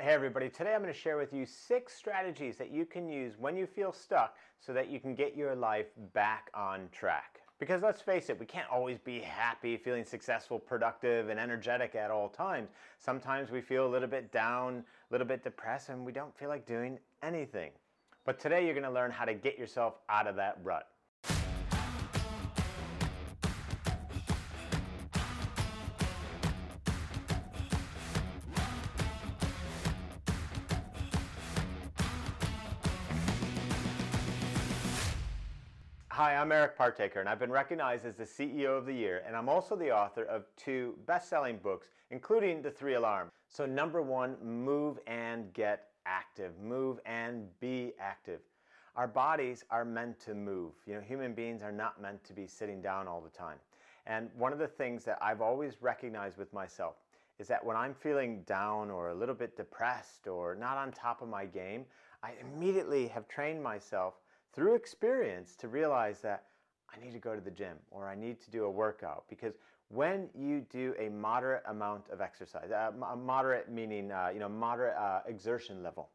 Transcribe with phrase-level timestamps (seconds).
[0.00, 3.34] Hey everybody, today I'm going to share with you six strategies that you can use
[3.38, 7.42] when you feel stuck so that you can get your life back on track.
[7.60, 12.10] Because let's face it, we can't always be happy, feeling successful, productive, and energetic at
[12.10, 12.70] all times.
[12.98, 16.48] Sometimes we feel a little bit down, a little bit depressed, and we don't feel
[16.48, 17.70] like doing anything.
[18.24, 20.88] But today you're going to learn how to get yourself out of that rut.
[36.24, 39.36] Hi, I'm Eric Partaker, and I've been recognized as the CEO of the Year, and
[39.36, 43.30] I'm also the author of two best selling books, including The Three Alarm.
[43.46, 46.58] So, number one, move and get active.
[46.58, 48.40] Move and be active.
[48.96, 50.72] Our bodies are meant to move.
[50.86, 53.58] You know, human beings are not meant to be sitting down all the time.
[54.06, 56.94] And one of the things that I've always recognized with myself
[57.38, 61.20] is that when I'm feeling down or a little bit depressed or not on top
[61.20, 61.84] of my game,
[62.22, 64.14] I immediately have trained myself
[64.54, 66.44] through experience to realize that
[66.94, 69.54] I need to go to the gym or I need to do a workout because
[69.88, 74.96] when you do a moderate amount of exercise, uh, moderate meaning uh, you know moderate
[74.96, 76.10] uh, exertion level,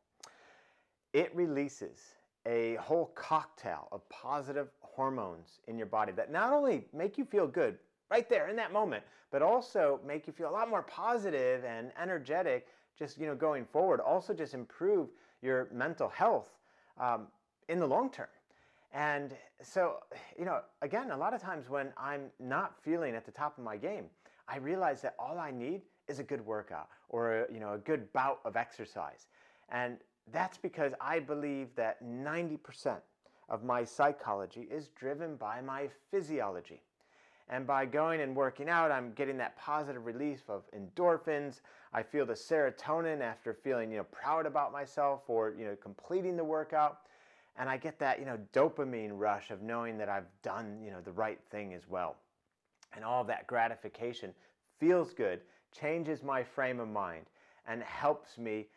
[1.14, 2.00] it releases
[2.46, 7.48] a whole cocktail of positive hormones in your body that not only make you feel
[7.48, 7.78] good
[8.10, 11.92] right there in that moment, but also make you feel a lot more positive and
[12.02, 14.00] energetic just you know going forward.
[14.00, 15.10] Also, just improve
[15.42, 16.50] your mental health.
[17.00, 17.28] Um,
[17.70, 18.28] in the long term.
[18.94, 19.98] And so,
[20.38, 23.64] you know, again, a lot of times when I'm not feeling at the top of
[23.64, 24.06] my game,
[24.48, 28.12] I realize that all I need is a good workout or, you know, a good
[28.14, 29.28] bout of exercise.
[29.70, 29.98] And
[30.32, 32.98] that's because I believe that 90%
[33.48, 36.82] of my psychology is driven by my physiology.
[37.52, 41.62] And by going and working out, I'm getting that positive relief of endorphins.
[41.94, 46.38] I feel the serotonin after feeling, you know, proud about myself or, you know, completing
[46.38, 47.00] the workout
[47.60, 51.02] and I get that, you know, dopamine rush of knowing that I've done, you know,
[51.02, 52.16] the right thing as well.
[52.96, 54.34] And all that gratification
[54.80, 55.42] feels good,
[55.78, 57.26] changes my frame of mind,
[57.68, 58.68] and helps me,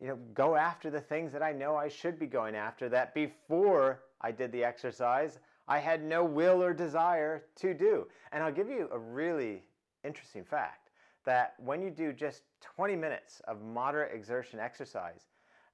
[0.00, 3.14] you know, go after the things that I know I should be going after that
[3.14, 5.38] before I did the exercise,
[5.68, 8.08] I had no will or desire to do.
[8.32, 9.62] And I'll give you a really
[10.04, 10.90] interesting fact
[11.24, 15.28] that when you do just 20 minutes of moderate exertion exercise,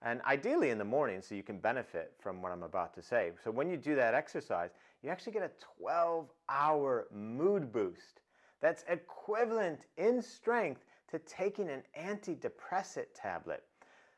[0.05, 3.33] and ideally in the morning so you can benefit from what I'm about to say.
[3.43, 4.71] So when you do that exercise,
[5.03, 8.21] you actually get a 12 hour mood boost
[8.61, 13.65] that's equivalent in strength to taking an antidepressant tablet.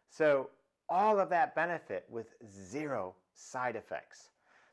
[0.09, 0.51] So
[0.89, 4.31] all of that benefit with zero side effects.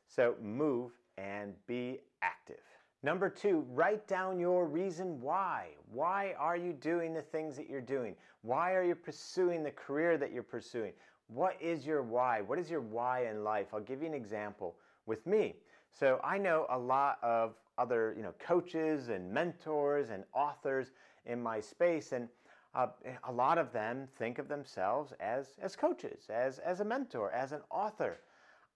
[0.07, 2.57] So move and be active.
[3.03, 5.69] Number two, write down your reason why.
[5.91, 8.15] Why are you doing the things that you're doing?
[8.43, 10.93] Why are you pursuing the career that you're pursuing?
[11.27, 12.41] What is your why?
[12.41, 13.67] What is your why in life?
[13.73, 14.75] I'll give you an example
[15.07, 15.55] with me.
[15.91, 20.91] So I know a lot of other, you know, coaches and mentors and authors
[21.25, 22.29] in my space, and
[22.75, 22.87] uh,
[23.23, 27.51] a lot of them think of themselves as as coaches, as as a mentor, as
[27.51, 28.19] an author.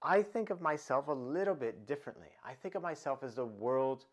[0.02, 2.28] I think of myself a little bit differently.
[2.44, 4.08] I think of myself as the world's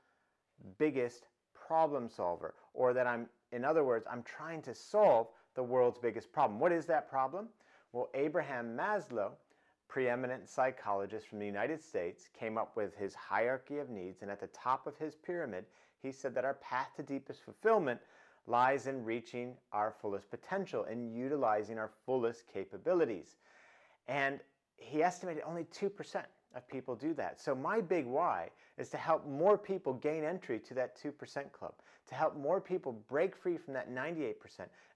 [0.78, 5.99] biggest problem solver, or that I'm, in other words, I'm trying to solve the world's
[5.99, 6.59] biggest problem.
[6.59, 7.49] What is that problem?
[7.93, 9.33] Well, Abraham Maslow,
[9.89, 14.41] preeminent psychologist from the United States, came up with his hierarchy of needs, and at
[14.41, 15.67] the top of his pyramid,
[16.03, 18.01] he said that our path to deepest fulfillment
[18.47, 23.37] lies in reaching our fullest potential and utilizing our fullest capabilities.
[24.09, 24.41] And
[24.77, 25.91] he estimated only 2%
[26.55, 27.41] of people do that.
[27.41, 28.49] So my big why
[28.79, 31.75] is to help more people gain entry to that 2% club,
[32.09, 34.35] to help more people break free from that 98%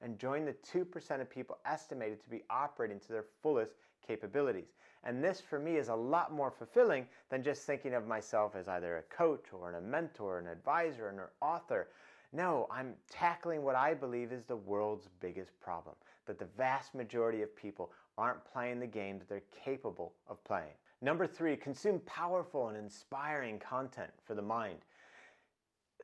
[0.02, 3.72] and join the 2% of people estimated to be operating to their fullest
[4.06, 4.74] capabilities.
[5.04, 8.68] And this for me is a lot more fulfilling than just thinking of myself as
[8.68, 11.88] either a coach or a mentor, an advisor, an author.
[12.32, 15.94] No, I'm tackling what I believe is the world's biggest problem
[16.26, 20.74] that the vast majority of people aren't playing the game that they're capable of playing.
[21.02, 24.78] Number three, consume powerful and inspiring content for the mind.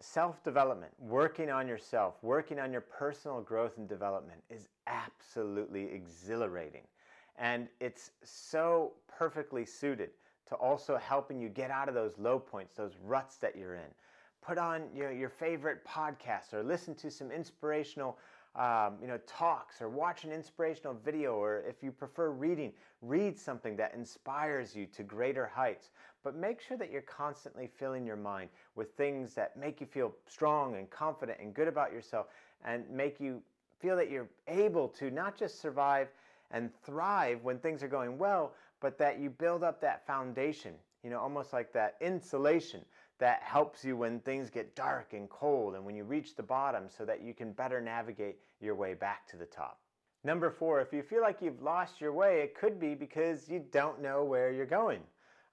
[0.01, 6.83] Self development, working on yourself, working on your personal growth and development is absolutely exhilarating.
[7.39, 10.11] And it's so perfectly suited
[10.49, 13.95] to also helping you get out of those low points, those ruts that you're in.
[14.45, 18.19] Put on your, your favorite podcast or listen to some inspirational
[18.55, 23.39] um, you know, talks or watch an inspirational video, or if you prefer reading, read
[23.39, 25.91] something that inspires you to greater heights.
[26.23, 30.15] But make sure that you're constantly filling your mind with things that make you feel
[30.27, 32.27] strong and confident and good about yourself
[32.65, 33.41] and make you
[33.81, 36.09] feel that you're able to not just survive
[36.51, 41.09] and thrive when things are going well, but that you build up that foundation, you
[41.09, 42.85] know, almost like that insulation
[43.23, 46.87] that helps you when things get dark and cold and when you reach the bottom
[46.89, 49.79] so that you can better navigate your way back to the top.
[50.25, 53.65] Number four, if you feel like you've lost your way, it could be because you
[53.71, 55.03] don't know where you're going.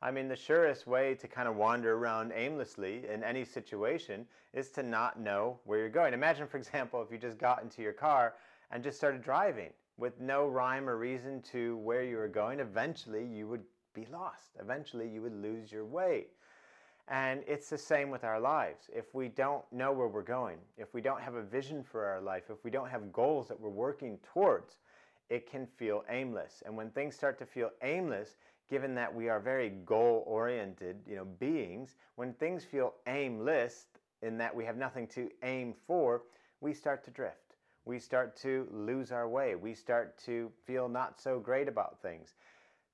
[0.02, 4.72] I mean, the surest way to kind of wander around aimlessly in any situation is
[4.72, 6.16] to not know where you're going.
[6.16, 8.34] Imagine, for example, if you just got into your car
[8.72, 9.70] and just started driving
[10.00, 13.64] with no rhyme or reason to where you were going, eventually you would
[13.94, 14.58] be lost.
[14.60, 16.26] Eventually you would lose your way.
[17.10, 18.88] And it's the same with our lives.
[18.96, 22.22] If we don't know where we're going, if we don't have a vision for our
[22.22, 24.78] life, if we don't have goals that we're working towards,
[25.30, 26.62] it can feel aimless.
[26.66, 28.38] And when things start to feel aimless,
[28.70, 33.88] given that we are very goal-oriented, you know, beings, when things feel aimless
[34.22, 36.22] in that we have nothing to aim for,
[36.62, 37.56] we start to drift.
[37.86, 39.56] We start to lose our way.
[39.56, 42.36] We start to feel not so great about things.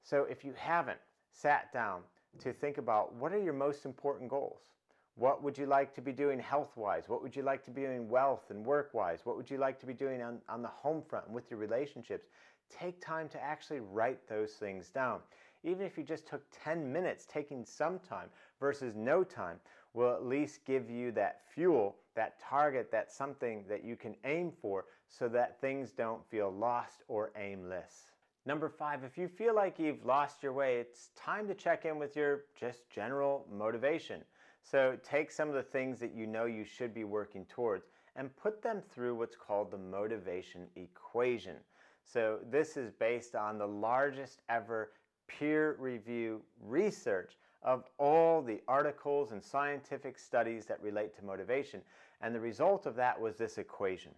[0.04, 1.00] So if you haven't
[1.34, 2.02] sat down
[2.40, 4.72] to think about what are your most important goals?
[5.16, 7.08] What would you like to be doing health wise?
[7.08, 9.22] What would you like to be doing wealth and work wise?
[9.24, 11.60] What would you like to be doing on, on the home front and with your
[11.60, 12.28] relationships?
[12.70, 15.20] Take time to actually write those things down.
[15.64, 18.28] Even if you just took 10 minutes, taking some time
[18.60, 19.58] versus no time
[19.94, 24.52] will at least give you that fuel, that target, that something that you can aim
[24.62, 28.12] for so that things don't feel lost or aimless.
[28.48, 31.98] Number five, if you feel like you've lost your way, it's time to check in
[31.98, 34.22] with your just general motivation.
[34.62, 38.36] So take some of the things that you know you should be working towards and
[38.36, 41.56] put them through what's called the motivation equation.
[42.04, 44.92] So this is based on the largest ever
[45.28, 51.82] peer review research of all the articles and scientific studies that relate to motivation.
[52.22, 54.12] And the result of that was this equation,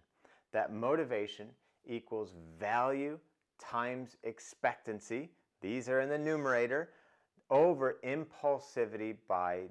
[0.52, 1.48] that motivation
[1.86, 3.18] equals value
[3.58, 6.90] times expectancy, these are in the numerator,
[7.50, 9.64] over impulsivity by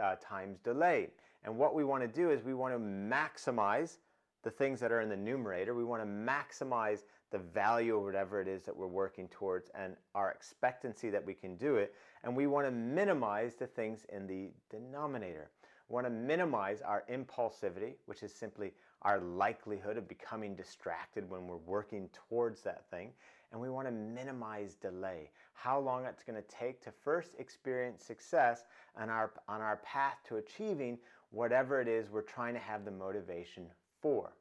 [0.00, 1.08] uh, times delay.
[1.44, 3.98] And what we want to do is we want to maximize
[4.42, 5.74] the things that are in the numerator.
[5.74, 9.94] We want to maximize the value of whatever it is that we're working towards and
[10.14, 11.94] our expectancy that we can do it.
[12.24, 15.50] And we want to minimize the things in the denominator.
[15.88, 21.46] We want to minimize our impulsivity, which is simply our likelihood of becoming distracted when
[21.46, 23.10] we're working towards that thing.
[23.50, 28.04] And we want to minimize delay, how long it's going to take to first experience
[28.04, 28.64] success
[28.96, 30.98] on our, on our path to achieving
[31.30, 33.66] whatever it is we're trying to have the motivation
[34.02, 34.32] for.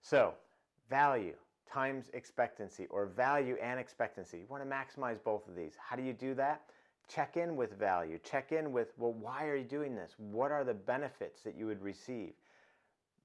[0.00, 0.32] So,
[0.88, 1.34] value
[1.70, 4.38] times expectancy, or value and expectancy.
[4.38, 5.74] You want to maximize both of these.
[5.78, 6.62] How do you do that?
[7.12, 8.18] Check in with value.
[8.22, 10.12] Check in with, well, why are you doing this?
[10.18, 12.32] What are the benefits that you would receive?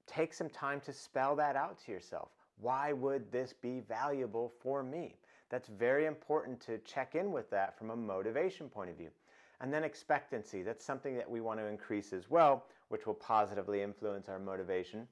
[0.06, 2.28] take some time to spell that out to yourself.
[2.58, 5.16] Why would this be valuable for me?
[5.50, 9.10] That's very important to check in with that from a motivation point of view.
[9.60, 13.82] And then expectancy, that's something that we want to increase as well, which will positively
[13.82, 15.06] influence our motivation.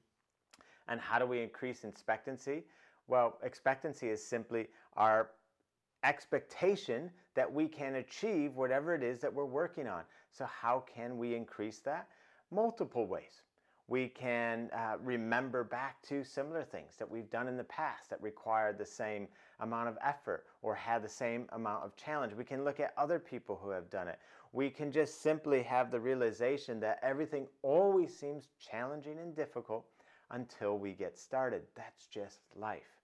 [0.87, 2.63] And how do we increase expectancy?
[3.07, 4.67] Well, expectancy is simply
[4.97, 5.31] our
[6.05, 10.03] expectation that we can achieve whatever it is that we're working on.
[10.31, 12.07] So, how can we increase that?
[12.51, 13.41] Multiple ways.
[13.87, 18.21] We can uh, remember back to similar things that we've done in the past that
[18.21, 19.27] required the same
[19.59, 22.33] amount of effort or had the same amount of challenge.
[22.33, 24.17] We can look at other people who have done it.
[24.53, 29.85] We can just simply have the realization that everything always seems challenging and difficult
[30.31, 31.61] until we get started.
[31.75, 32.97] That's just life.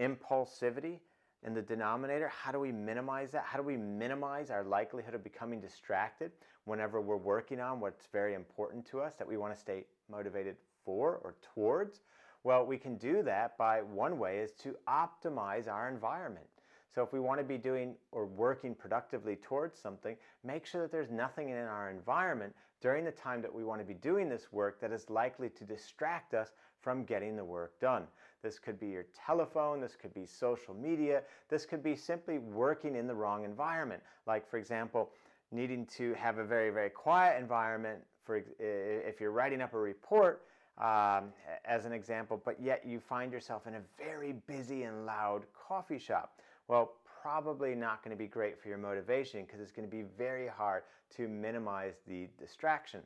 [0.00, 1.00] Impulsivity
[1.46, 3.44] in the denominator, how do we minimize that?
[3.46, 6.32] How do we minimize our likelihood of becoming distracted
[6.64, 10.56] whenever we're working on what's very important to us that we want to stay motivated
[10.84, 12.00] for or towards?
[12.42, 16.46] Well, we can do that by one way is to optimize our environment.
[16.92, 20.90] So if we want to be doing or working productively towards something, make sure that
[20.90, 24.50] there's nothing in our environment during the time that we want to be doing this
[24.50, 26.50] work that is likely to distract us
[26.80, 28.04] from getting the work done.
[28.42, 32.96] This could be your telephone, this could be social media, this could be simply working
[32.96, 34.02] in the wrong environment.
[34.26, 35.10] Like, for example,
[35.52, 40.42] needing to have a very, very quiet environment for if you're writing up a report,
[40.78, 41.32] um,
[41.64, 45.98] as an example, but yet you find yourself in a very busy and loud coffee
[45.98, 46.38] shop.
[46.68, 50.04] Well, probably not going to be great for your motivation because it's going to be
[50.18, 50.82] very hard
[51.16, 53.00] to minimize the distraction.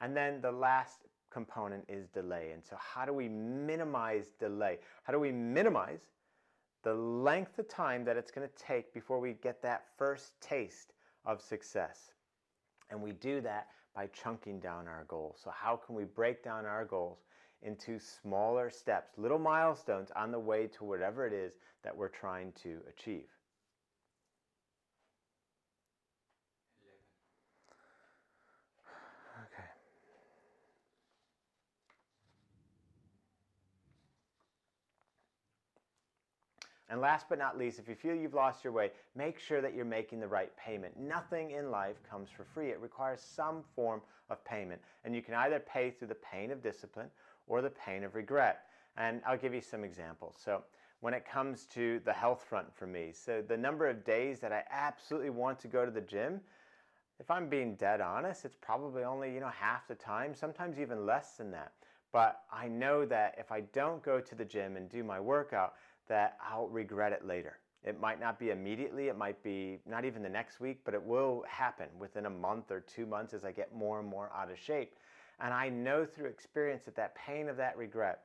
[0.00, 1.04] And then the last
[1.36, 2.52] component is delay.
[2.54, 4.78] And so, how do we minimize delay?
[5.02, 6.08] How do we minimize
[6.82, 10.94] the length of time that it's going to take before we get that first taste
[11.26, 12.12] of success?
[12.88, 15.38] And we do that by chunking down our goals.
[15.44, 17.18] So, how can we break down our goals
[17.62, 21.52] into smaller steps, little milestones on the way to whatever it is
[21.82, 23.28] that we're trying to achieve.
[36.88, 39.74] And last but not least, if you feel you've lost your way, make sure that
[39.74, 40.98] you're making the right payment.
[40.98, 42.70] Nothing in life comes for free.
[42.70, 44.00] It requires some form
[44.30, 44.80] of payment.
[45.04, 47.08] And you can either pay through the pain of discipline
[47.48, 48.66] or the pain of regret.
[48.96, 50.36] And I'll give you some examples.
[50.42, 50.62] So,
[51.00, 54.50] when it comes to the health front for me, so the number of days that
[54.50, 56.40] I absolutely want to go to the gym,
[57.20, 61.04] if I'm being dead honest, it's probably only, you know, half the time, sometimes even
[61.04, 61.72] less than that.
[62.12, 65.74] But I know that if I don't go to the gym and do my workout,
[66.08, 67.58] that I'll regret it later.
[67.84, 71.02] It might not be immediately, it might be not even the next week, but it
[71.02, 74.50] will happen within a month or two months as I get more and more out
[74.50, 74.96] of shape.
[75.38, 78.22] And I know through experience that that pain of that regret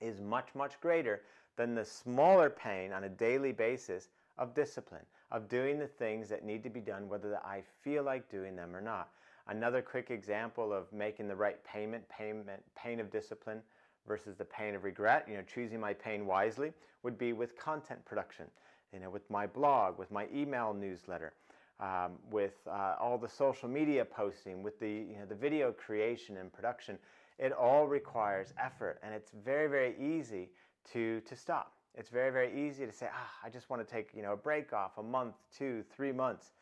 [0.00, 1.22] is much, much greater
[1.56, 4.08] than the smaller pain on a daily basis
[4.38, 8.30] of discipline, of doing the things that need to be done, whether I feel like
[8.30, 9.10] doing them or not.
[9.48, 13.62] Another quick example of making the right payment, payment, pain of discipline
[14.06, 16.72] versus the pain of regret, you know, choosing my pain wisely
[17.02, 18.46] would be with content production,
[18.92, 21.32] you know, with my blog, with my email newsletter,
[21.80, 26.36] um, with uh, all the social media posting, with the, you know, the video creation
[26.38, 26.98] and production.
[27.38, 30.50] It all requires effort and it's very, very easy
[30.92, 31.72] to, to stop.
[31.94, 34.36] It's very, very easy to say, ah, I just want to take, you know, a
[34.36, 36.52] break off a month, two, three months.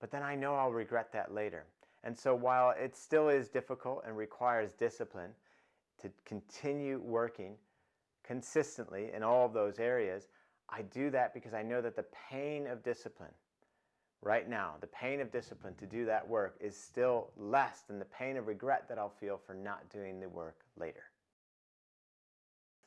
[0.00, 1.64] But then I know I'll regret that later.
[2.04, 5.30] And so while it still is difficult and requires discipline,
[6.02, 7.54] to continue working
[8.24, 10.28] consistently in all of those areas,
[10.68, 13.34] I do that because I know that the pain of discipline
[14.22, 18.06] right now, the pain of discipline to do that work is still less than the
[18.06, 21.04] pain of regret that I'll feel for not doing the work later.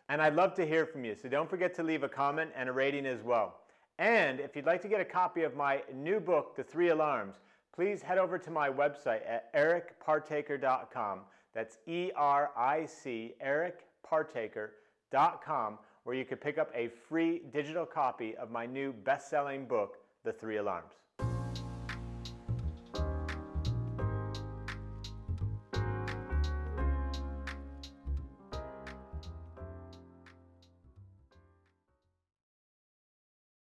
[0.09, 2.69] And I'd love to hear from you, so don't forget to leave a comment and
[2.69, 3.59] a rating as well.
[3.99, 7.35] And if you'd like to get a copy of my new book, The Three Alarms,
[7.77, 11.19] please head over to my website at ericpartaker.com.
[11.53, 18.35] That's E R I C, ericpartaker.com, where you can pick up a free digital copy
[18.37, 20.95] of my new best selling book, The Three Alarms.